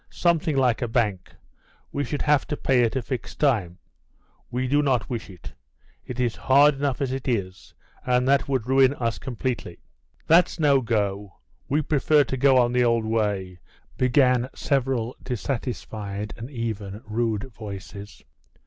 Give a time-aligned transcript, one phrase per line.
[0.09, 1.35] "Something like a bank;
[1.91, 3.77] we should have to pay at a fixed time.
[4.49, 5.53] We do not wish it;
[6.07, 9.77] it is hard enough as it is, and that would ruin us completely."
[10.25, 11.35] "That's no go.
[11.69, 13.59] We prefer to go on the old way,"
[13.95, 18.23] began several dissatisfied, and even rude, voices.